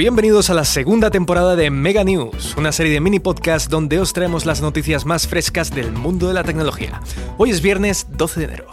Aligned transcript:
Bienvenidos 0.00 0.48
a 0.48 0.54
la 0.54 0.64
segunda 0.64 1.10
temporada 1.10 1.56
de 1.56 1.68
Mega 1.68 2.04
News, 2.04 2.56
una 2.56 2.72
serie 2.72 2.94
de 2.94 3.00
mini 3.00 3.18
podcasts 3.18 3.68
donde 3.68 4.00
os 4.00 4.14
traemos 4.14 4.46
las 4.46 4.62
noticias 4.62 5.04
más 5.04 5.28
frescas 5.28 5.74
del 5.74 5.92
mundo 5.92 6.26
de 6.26 6.32
la 6.32 6.42
tecnología. 6.42 7.02
Hoy 7.36 7.50
es 7.50 7.60
viernes 7.60 8.06
12 8.08 8.40
de 8.40 8.46
enero. 8.46 8.66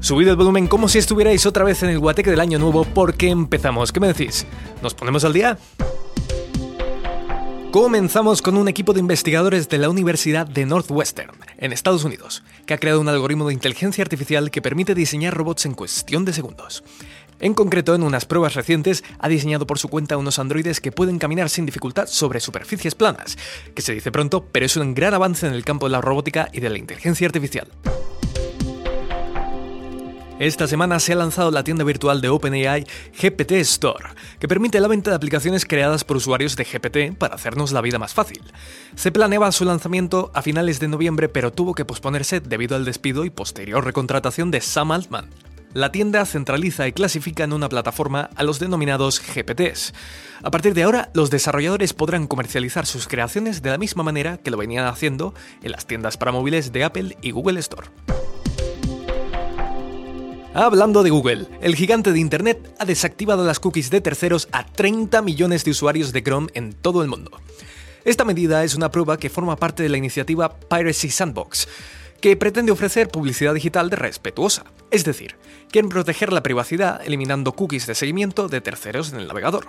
Subid 0.00 0.26
el 0.26 0.34
volumen 0.34 0.66
como 0.66 0.88
si 0.88 0.98
estuvierais 0.98 1.46
otra 1.46 1.62
vez 1.62 1.84
en 1.84 1.90
el 1.90 2.00
guateque 2.00 2.32
del 2.32 2.40
año 2.40 2.58
nuevo 2.58 2.82
porque 2.82 3.28
empezamos. 3.28 3.92
¿Qué 3.92 4.00
me 4.00 4.08
decís? 4.08 4.46
¿Nos 4.82 4.94
ponemos 4.94 5.22
al 5.22 5.32
día? 5.32 5.58
Comenzamos 7.70 8.42
con 8.42 8.56
un 8.56 8.66
equipo 8.66 8.94
de 8.94 9.00
investigadores 9.00 9.68
de 9.68 9.78
la 9.78 9.90
Universidad 9.90 10.46
de 10.46 10.66
Northwestern, 10.66 11.36
en 11.58 11.72
Estados 11.72 12.02
Unidos, 12.02 12.42
que 12.66 12.74
ha 12.74 12.78
creado 12.78 13.00
un 13.00 13.08
algoritmo 13.08 13.46
de 13.46 13.54
inteligencia 13.54 14.02
artificial 14.02 14.50
que 14.50 14.62
permite 14.62 14.96
diseñar 14.96 15.34
robots 15.34 15.66
en 15.66 15.74
cuestión 15.74 16.24
de 16.24 16.32
segundos. 16.32 16.82
En 17.40 17.54
concreto, 17.54 17.94
en 17.94 18.02
unas 18.02 18.26
pruebas 18.26 18.54
recientes, 18.54 19.04
ha 19.18 19.28
diseñado 19.28 19.66
por 19.66 19.78
su 19.78 19.88
cuenta 19.88 20.16
unos 20.16 20.38
androides 20.38 20.80
que 20.80 20.92
pueden 20.92 21.18
caminar 21.18 21.48
sin 21.50 21.66
dificultad 21.66 22.06
sobre 22.08 22.40
superficies 22.40 22.94
planas, 22.94 23.38
que 23.74 23.82
se 23.82 23.94
dice 23.94 24.10
pronto, 24.10 24.44
pero 24.50 24.66
es 24.66 24.76
un 24.76 24.94
gran 24.94 25.14
avance 25.14 25.46
en 25.46 25.54
el 25.54 25.64
campo 25.64 25.86
de 25.86 25.92
la 25.92 26.00
robótica 26.00 26.48
y 26.52 26.60
de 26.60 26.70
la 26.70 26.78
inteligencia 26.78 27.26
artificial. 27.26 27.68
Esta 30.38 30.68
semana 30.68 31.00
se 31.00 31.12
ha 31.12 31.16
lanzado 31.16 31.50
la 31.50 31.64
tienda 31.64 31.82
virtual 31.82 32.20
de 32.20 32.28
OpenAI 32.28 32.86
GPT 33.20 33.52
Store, 33.52 34.10
que 34.38 34.46
permite 34.46 34.78
la 34.78 34.86
venta 34.86 35.10
de 35.10 35.16
aplicaciones 35.16 35.64
creadas 35.64 36.04
por 36.04 36.16
usuarios 36.16 36.54
de 36.54 36.62
GPT 36.62 37.18
para 37.18 37.34
hacernos 37.34 37.72
la 37.72 37.80
vida 37.80 37.98
más 37.98 38.14
fácil. 38.14 38.40
Se 38.94 39.10
planeaba 39.10 39.50
su 39.50 39.64
lanzamiento 39.64 40.30
a 40.34 40.42
finales 40.42 40.78
de 40.78 40.86
noviembre, 40.86 41.28
pero 41.28 41.52
tuvo 41.52 41.74
que 41.74 41.84
posponerse 41.84 42.38
debido 42.38 42.76
al 42.76 42.84
despido 42.84 43.24
y 43.24 43.30
posterior 43.30 43.84
recontratación 43.84 44.52
de 44.52 44.60
Sam 44.60 44.92
Altman. 44.92 45.28
La 45.74 45.92
tienda 45.92 46.24
centraliza 46.24 46.88
y 46.88 46.92
clasifica 46.92 47.44
en 47.44 47.52
una 47.52 47.68
plataforma 47.68 48.30
a 48.34 48.42
los 48.42 48.58
denominados 48.58 49.20
GPTs. 49.20 49.92
A 50.42 50.50
partir 50.50 50.72
de 50.72 50.82
ahora, 50.82 51.10
los 51.12 51.30
desarrolladores 51.30 51.92
podrán 51.92 52.26
comercializar 52.26 52.86
sus 52.86 53.06
creaciones 53.06 53.60
de 53.60 53.70
la 53.70 53.78
misma 53.78 54.02
manera 54.02 54.38
que 54.38 54.50
lo 54.50 54.56
venían 54.56 54.86
haciendo 54.86 55.34
en 55.62 55.72
las 55.72 55.86
tiendas 55.86 56.16
para 56.16 56.32
móviles 56.32 56.72
de 56.72 56.84
Apple 56.84 57.18
y 57.20 57.32
Google 57.32 57.60
Store. 57.60 57.88
Hablando 60.54 61.02
de 61.02 61.10
Google, 61.10 61.46
el 61.60 61.76
gigante 61.76 62.12
de 62.12 62.18
Internet 62.18 62.74
ha 62.78 62.86
desactivado 62.86 63.44
las 63.44 63.60
cookies 63.60 63.90
de 63.90 64.00
terceros 64.00 64.48
a 64.50 64.64
30 64.64 65.20
millones 65.20 65.64
de 65.64 65.72
usuarios 65.72 66.12
de 66.12 66.22
Chrome 66.22 66.48
en 66.54 66.72
todo 66.72 67.02
el 67.02 67.08
mundo. 67.08 67.30
Esta 68.06 68.24
medida 68.24 68.64
es 68.64 68.74
una 68.74 68.90
prueba 68.90 69.18
que 69.18 69.28
forma 69.28 69.56
parte 69.56 69.82
de 69.82 69.90
la 69.90 69.98
iniciativa 69.98 70.58
Piracy 70.58 71.10
Sandbox, 71.10 71.68
que 72.22 72.36
pretende 72.36 72.72
ofrecer 72.72 73.08
publicidad 73.08 73.52
digital 73.54 73.90
respetuosa, 73.90 74.64
es 74.90 75.04
decir, 75.04 75.36
quieren 75.70 75.88
proteger 75.88 76.32
la 76.32 76.42
privacidad 76.42 77.00
eliminando 77.04 77.52
cookies 77.52 77.86
de 77.86 77.94
seguimiento 77.94 78.48
de 78.48 78.60
terceros 78.60 79.12
en 79.12 79.20
el 79.20 79.28
navegador. 79.28 79.66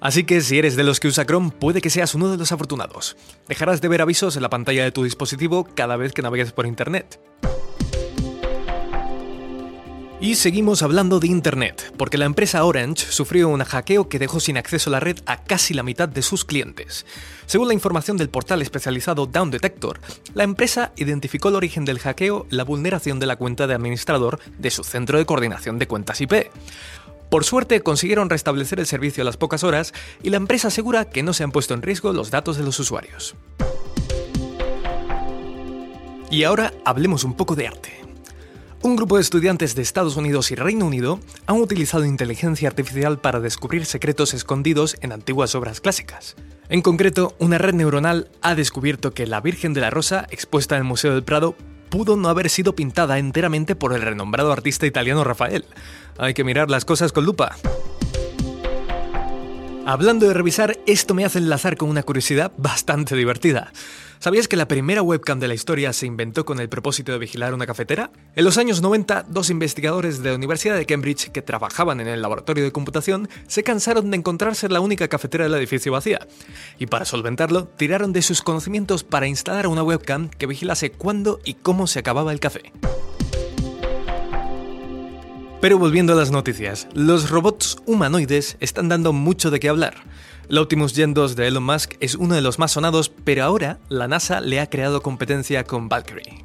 Así 0.00 0.24
que 0.24 0.40
si 0.40 0.58
eres 0.58 0.76
de 0.76 0.84
los 0.84 1.00
que 1.00 1.08
usa 1.08 1.26
Chrome, 1.26 1.50
puede 1.50 1.80
que 1.80 1.90
seas 1.90 2.14
uno 2.14 2.30
de 2.30 2.36
los 2.36 2.52
afortunados. 2.52 3.16
Dejarás 3.48 3.80
de 3.80 3.88
ver 3.88 4.00
avisos 4.00 4.36
en 4.36 4.42
la 4.42 4.50
pantalla 4.50 4.84
de 4.84 4.92
tu 4.92 5.02
dispositivo 5.02 5.66
cada 5.74 5.96
vez 5.96 6.12
que 6.12 6.22
navegues 6.22 6.52
por 6.52 6.66
Internet. 6.66 7.18
Y 10.20 10.34
seguimos 10.34 10.82
hablando 10.82 11.20
de 11.20 11.28
Internet, 11.28 11.94
porque 11.96 12.18
la 12.18 12.24
empresa 12.24 12.64
Orange 12.64 13.06
sufrió 13.08 13.48
un 13.48 13.62
hackeo 13.62 14.08
que 14.08 14.18
dejó 14.18 14.40
sin 14.40 14.58
acceso 14.58 14.90
a 14.90 14.94
la 14.94 15.00
red 15.00 15.18
a 15.26 15.44
casi 15.44 15.74
la 15.74 15.84
mitad 15.84 16.08
de 16.08 16.22
sus 16.22 16.44
clientes. 16.44 17.06
Según 17.46 17.68
la 17.68 17.74
información 17.74 18.16
del 18.16 18.28
portal 18.28 18.60
especializado 18.60 19.26
Down 19.26 19.52
Detector, 19.52 20.00
la 20.34 20.42
empresa 20.42 20.90
identificó 20.96 21.50
el 21.50 21.54
origen 21.54 21.84
del 21.84 22.00
hackeo 22.00 22.48
la 22.50 22.64
vulneración 22.64 23.20
de 23.20 23.26
la 23.26 23.36
cuenta 23.36 23.68
de 23.68 23.74
administrador 23.74 24.40
de 24.58 24.72
su 24.72 24.82
centro 24.82 25.18
de 25.18 25.24
coordinación 25.24 25.78
de 25.78 25.86
cuentas 25.86 26.20
IP. 26.20 26.50
Por 27.30 27.44
suerte 27.44 27.82
consiguieron 27.82 28.28
restablecer 28.28 28.80
el 28.80 28.86
servicio 28.86 29.22
a 29.22 29.24
las 29.24 29.36
pocas 29.36 29.62
horas 29.62 29.94
y 30.24 30.30
la 30.30 30.38
empresa 30.38 30.66
asegura 30.66 31.04
que 31.04 31.22
no 31.22 31.32
se 31.32 31.44
han 31.44 31.52
puesto 31.52 31.74
en 31.74 31.82
riesgo 31.82 32.12
los 32.12 32.32
datos 32.32 32.56
de 32.56 32.64
los 32.64 32.80
usuarios. 32.80 33.36
Y 36.28 36.42
ahora 36.42 36.72
hablemos 36.84 37.22
un 37.22 37.34
poco 37.34 37.54
de 37.54 37.68
arte. 37.68 38.07
Un 38.80 38.94
grupo 38.94 39.16
de 39.16 39.22
estudiantes 39.22 39.74
de 39.74 39.82
Estados 39.82 40.16
Unidos 40.16 40.52
y 40.52 40.54
Reino 40.54 40.86
Unido 40.86 41.18
han 41.46 41.60
utilizado 41.60 42.04
inteligencia 42.04 42.68
artificial 42.68 43.20
para 43.20 43.40
descubrir 43.40 43.84
secretos 43.86 44.34
escondidos 44.34 44.96
en 45.00 45.10
antiguas 45.10 45.56
obras 45.56 45.80
clásicas. 45.80 46.36
En 46.68 46.80
concreto, 46.80 47.34
una 47.40 47.58
red 47.58 47.74
neuronal 47.74 48.30
ha 48.40 48.54
descubierto 48.54 49.12
que 49.14 49.26
la 49.26 49.40
Virgen 49.40 49.74
de 49.74 49.80
la 49.80 49.90
Rosa, 49.90 50.28
expuesta 50.30 50.76
en 50.76 50.82
el 50.82 50.88
Museo 50.88 51.12
del 51.12 51.24
Prado, 51.24 51.56
pudo 51.90 52.16
no 52.16 52.28
haber 52.28 52.50
sido 52.50 52.76
pintada 52.76 53.18
enteramente 53.18 53.74
por 53.74 53.94
el 53.94 54.02
renombrado 54.02 54.52
artista 54.52 54.86
italiano 54.86 55.24
Rafael. 55.24 55.64
Hay 56.16 56.32
que 56.34 56.44
mirar 56.44 56.70
las 56.70 56.84
cosas 56.84 57.10
con 57.10 57.24
lupa. 57.24 57.56
Hablando 59.86 60.28
de 60.28 60.34
revisar, 60.34 60.78
esto 60.86 61.14
me 61.14 61.24
hace 61.24 61.38
enlazar 61.38 61.76
con 61.76 61.88
una 61.88 62.02
curiosidad 62.02 62.52
bastante 62.58 63.16
divertida. 63.16 63.72
¿Sabías 64.20 64.48
que 64.48 64.56
la 64.56 64.66
primera 64.66 65.00
webcam 65.00 65.38
de 65.38 65.46
la 65.46 65.54
historia 65.54 65.92
se 65.92 66.04
inventó 66.04 66.44
con 66.44 66.58
el 66.58 66.68
propósito 66.68 67.12
de 67.12 67.18
vigilar 67.18 67.54
una 67.54 67.68
cafetera? 67.68 68.10
En 68.34 68.44
los 68.44 68.58
años 68.58 68.82
90, 68.82 69.26
dos 69.28 69.48
investigadores 69.48 70.20
de 70.20 70.30
la 70.30 70.34
Universidad 70.34 70.76
de 70.76 70.86
Cambridge 70.86 71.30
que 71.30 71.40
trabajaban 71.40 72.00
en 72.00 72.08
el 72.08 72.20
laboratorio 72.20 72.64
de 72.64 72.72
computación 72.72 73.28
se 73.46 73.62
cansaron 73.62 74.10
de 74.10 74.16
encontrarse 74.16 74.68
la 74.68 74.80
única 74.80 75.06
cafetera 75.06 75.44
del 75.44 75.54
edificio 75.54 75.92
vacía. 75.92 76.26
Y 76.80 76.86
para 76.86 77.04
solventarlo, 77.04 77.68
tiraron 77.68 78.12
de 78.12 78.22
sus 78.22 78.42
conocimientos 78.42 79.04
para 79.04 79.28
instalar 79.28 79.68
una 79.68 79.84
webcam 79.84 80.30
que 80.30 80.46
vigilase 80.46 80.90
cuándo 80.90 81.38
y 81.44 81.54
cómo 81.54 81.86
se 81.86 82.00
acababa 82.00 82.32
el 82.32 82.40
café. 82.40 82.72
Pero 85.60 85.78
volviendo 85.78 86.12
a 86.12 86.16
las 86.16 86.32
noticias, 86.32 86.88
los 86.92 87.30
robots 87.30 87.78
humanoides 87.86 88.56
están 88.58 88.88
dando 88.88 89.12
mucho 89.12 89.52
de 89.52 89.60
qué 89.60 89.68
hablar. 89.68 89.94
El 90.48 90.56
Optimus 90.56 90.94
Gen 90.94 91.12
2 91.12 91.36
de 91.36 91.46
Elon 91.46 91.62
Musk 91.62 91.96
es 92.00 92.14
uno 92.14 92.34
de 92.34 92.40
los 92.40 92.58
más 92.58 92.72
sonados, 92.72 93.10
pero 93.10 93.44
ahora 93.44 93.78
la 93.90 94.08
NASA 94.08 94.40
le 94.40 94.60
ha 94.60 94.70
creado 94.70 95.02
competencia 95.02 95.64
con 95.64 95.90
Valkyrie. 95.90 96.42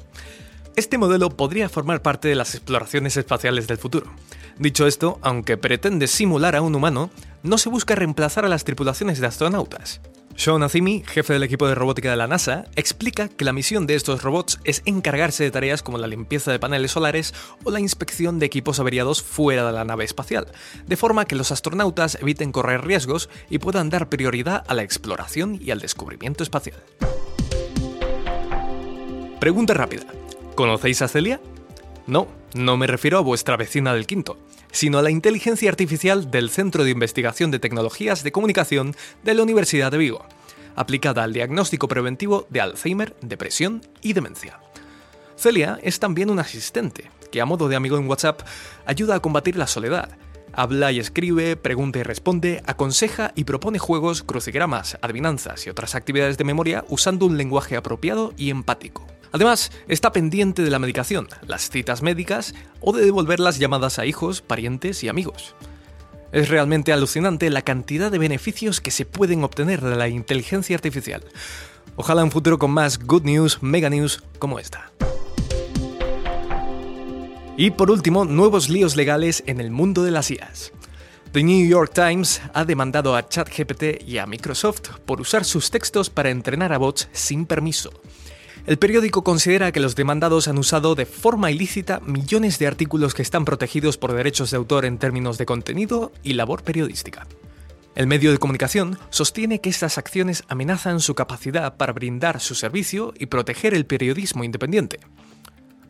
Este 0.76 0.98
modelo 0.98 1.30
podría 1.30 1.70
formar 1.70 2.02
parte 2.02 2.28
de 2.28 2.34
las 2.34 2.54
exploraciones 2.54 3.16
espaciales 3.16 3.66
del 3.66 3.78
futuro. 3.78 4.12
Dicho 4.58 4.86
esto, 4.86 5.18
aunque 5.22 5.56
pretende 5.56 6.06
simular 6.06 6.54
a 6.54 6.60
un 6.60 6.74
humano, 6.74 7.08
no 7.42 7.56
se 7.56 7.70
busca 7.70 7.94
reemplazar 7.94 8.44
a 8.44 8.50
las 8.50 8.64
tripulaciones 8.64 9.20
de 9.20 9.26
astronautas. 9.26 10.02
Sean 10.36 10.62
Azimi, 10.62 11.02
jefe 11.06 11.32
del 11.32 11.44
equipo 11.44 11.68
de 11.68 11.74
robótica 11.74 12.10
de 12.10 12.16
la 12.16 12.26
NASA, 12.26 12.66
explica 12.74 13.28
que 13.28 13.44
la 13.44 13.52
misión 13.52 13.86
de 13.86 13.94
estos 13.94 14.22
robots 14.22 14.58
es 14.64 14.82
encargarse 14.84 15.44
de 15.44 15.50
tareas 15.50 15.82
como 15.82 15.96
la 15.96 16.06
limpieza 16.06 16.50
de 16.50 16.58
paneles 16.58 16.90
solares 16.90 17.32
o 17.62 17.70
la 17.70 17.80
inspección 17.80 18.38
de 18.38 18.46
equipos 18.46 18.80
averiados 18.80 19.22
fuera 19.22 19.64
de 19.64 19.72
la 19.72 19.84
nave 19.84 20.04
espacial, 20.04 20.48
de 20.86 20.96
forma 20.96 21.24
que 21.24 21.36
los 21.36 21.52
astronautas 21.52 22.18
eviten 22.20 22.52
correr 22.52 22.84
riesgos 22.84 23.30
y 23.48 23.58
puedan 23.58 23.90
dar 23.90 24.08
prioridad 24.08 24.64
a 24.66 24.74
la 24.74 24.82
exploración 24.82 25.58
y 25.62 25.70
al 25.70 25.80
descubrimiento 25.80 26.42
espacial. 26.42 26.82
Pregunta 29.38 29.74
rápida. 29.74 30.04
¿Conocéis 30.56 31.00
a 31.02 31.08
Celia? 31.08 31.40
No, 32.06 32.28
no 32.54 32.76
me 32.76 32.86
refiero 32.86 33.18
a 33.18 33.22
vuestra 33.22 33.56
vecina 33.56 33.94
del 33.94 34.06
quinto 34.06 34.38
sino 34.74 34.98
a 34.98 35.02
la 35.02 35.10
inteligencia 35.10 35.70
artificial 35.70 36.32
del 36.32 36.50
Centro 36.50 36.82
de 36.82 36.90
Investigación 36.90 37.52
de 37.52 37.60
Tecnologías 37.60 38.24
de 38.24 38.32
Comunicación 38.32 38.96
de 39.22 39.34
la 39.34 39.44
Universidad 39.44 39.92
de 39.92 39.98
Vigo, 39.98 40.26
aplicada 40.74 41.22
al 41.22 41.32
diagnóstico 41.32 41.86
preventivo 41.86 42.48
de 42.50 42.60
Alzheimer, 42.60 43.14
depresión 43.20 43.82
y 44.02 44.14
demencia. 44.14 44.58
Celia 45.36 45.78
es 45.84 46.00
también 46.00 46.28
un 46.28 46.40
asistente, 46.40 47.08
que 47.30 47.40
a 47.40 47.46
modo 47.46 47.68
de 47.68 47.76
amigo 47.76 47.96
en 47.96 48.08
WhatsApp 48.08 48.42
ayuda 48.84 49.14
a 49.14 49.20
combatir 49.20 49.56
la 49.56 49.68
soledad. 49.68 50.08
Habla 50.56 50.92
y 50.92 51.00
escribe, 51.00 51.56
pregunta 51.56 51.98
y 51.98 52.04
responde, 52.04 52.62
aconseja 52.66 53.32
y 53.34 53.44
propone 53.44 53.80
juegos, 53.80 54.22
crucigramas, 54.22 54.98
adivinanzas 55.02 55.66
y 55.66 55.70
otras 55.70 55.96
actividades 55.96 56.38
de 56.38 56.44
memoria 56.44 56.84
usando 56.88 57.26
un 57.26 57.36
lenguaje 57.36 57.76
apropiado 57.76 58.32
y 58.36 58.50
empático. 58.50 59.04
Además, 59.32 59.72
está 59.88 60.12
pendiente 60.12 60.62
de 60.62 60.70
la 60.70 60.78
medicación, 60.78 61.26
las 61.46 61.68
citas 61.68 62.02
médicas 62.02 62.54
o 62.80 62.92
de 62.92 63.04
devolver 63.04 63.40
las 63.40 63.58
llamadas 63.58 63.98
a 63.98 64.06
hijos, 64.06 64.42
parientes 64.42 65.02
y 65.02 65.08
amigos. 65.08 65.56
Es 66.30 66.48
realmente 66.48 66.92
alucinante 66.92 67.50
la 67.50 67.62
cantidad 67.62 68.12
de 68.12 68.18
beneficios 68.18 68.80
que 68.80 68.92
se 68.92 69.06
pueden 69.06 69.42
obtener 69.42 69.80
de 69.80 69.96
la 69.96 70.06
inteligencia 70.06 70.76
artificial. 70.76 71.24
Ojalá 71.96 72.22
un 72.22 72.30
futuro 72.30 72.58
con 72.58 72.70
más 72.70 73.00
good 73.00 73.24
news, 73.24 73.60
mega 73.60 73.90
news 73.90 74.22
como 74.38 74.60
esta. 74.60 74.93
Y 77.56 77.70
por 77.70 77.92
último, 77.92 78.24
nuevos 78.24 78.68
líos 78.68 78.96
legales 78.96 79.44
en 79.46 79.60
el 79.60 79.70
mundo 79.70 80.02
de 80.02 80.10
las 80.10 80.28
IAs. 80.28 80.72
The 81.30 81.44
New 81.44 81.68
York 81.68 81.92
Times 81.94 82.42
ha 82.52 82.64
demandado 82.64 83.14
a 83.14 83.28
ChatGPT 83.28 84.02
y 84.04 84.18
a 84.18 84.26
Microsoft 84.26 84.90
por 85.06 85.20
usar 85.20 85.44
sus 85.44 85.70
textos 85.70 86.10
para 86.10 86.30
entrenar 86.30 86.72
a 86.72 86.78
bots 86.78 87.08
sin 87.12 87.46
permiso. 87.46 87.92
El 88.66 88.78
periódico 88.78 89.22
considera 89.22 89.70
que 89.70 89.78
los 89.78 89.94
demandados 89.94 90.48
han 90.48 90.58
usado 90.58 90.96
de 90.96 91.06
forma 91.06 91.52
ilícita 91.52 92.00
millones 92.00 92.58
de 92.58 92.66
artículos 92.66 93.14
que 93.14 93.22
están 93.22 93.44
protegidos 93.44 93.98
por 93.98 94.14
derechos 94.14 94.50
de 94.50 94.56
autor 94.56 94.84
en 94.84 94.98
términos 94.98 95.38
de 95.38 95.46
contenido 95.46 96.10
y 96.24 96.32
labor 96.32 96.64
periodística. 96.64 97.26
El 97.94 98.08
medio 98.08 98.32
de 98.32 98.38
comunicación 98.38 98.98
sostiene 99.10 99.60
que 99.60 99.70
estas 99.70 99.96
acciones 99.98 100.42
amenazan 100.48 100.98
su 100.98 101.14
capacidad 101.14 101.76
para 101.76 101.92
brindar 101.92 102.40
su 102.40 102.56
servicio 102.56 103.14
y 103.16 103.26
proteger 103.26 103.74
el 103.74 103.86
periodismo 103.86 104.42
independiente. 104.42 104.98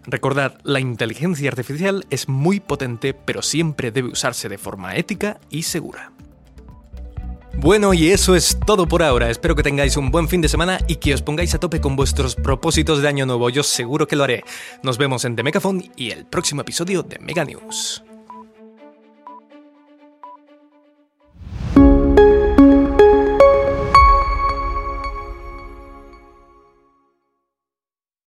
Recordad, 0.06 0.58
la 0.64 0.80
inteligencia 0.80 1.48
artificial 1.48 2.06
es 2.10 2.28
muy 2.28 2.60
potente, 2.60 3.14
pero 3.14 3.42
siempre 3.42 3.90
debe 3.90 4.08
usarse 4.08 4.48
de 4.48 4.58
forma 4.58 4.96
ética 4.96 5.40
y 5.50 5.62
segura. 5.62 6.12
Bueno, 7.56 7.94
y 7.94 8.10
eso 8.10 8.34
es 8.34 8.58
todo 8.66 8.86
por 8.86 9.02
ahora. 9.02 9.30
Espero 9.30 9.54
que 9.54 9.62
tengáis 9.62 9.96
un 9.96 10.10
buen 10.10 10.28
fin 10.28 10.40
de 10.40 10.48
semana 10.48 10.78
y 10.88 10.96
que 10.96 11.14
os 11.14 11.22
pongáis 11.22 11.54
a 11.54 11.60
tope 11.60 11.80
con 11.80 11.96
vuestros 11.96 12.34
propósitos 12.34 13.00
de 13.00 13.08
año 13.08 13.26
nuevo. 13.26 13.48
Yo 13.48 13.62
seguro 13.62 14.06
que 14.06 14.16
lo 14.16 14.24
haré. 14.24 14.44
Nos 14.82 14.98
vemos 14.98 15.24
en 15.24 15.36
The 15.36 15.42
Megaphone 15.42 15.90
y 15.96 16.10
el 16.10 16.26
próximo 16.26 16.62
episodio 16.62 17.02
de 17.02 17.18
Mega 17.20 17.44
News. 17.44 18.02